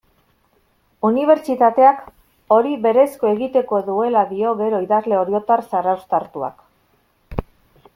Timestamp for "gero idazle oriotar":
4.65-5.67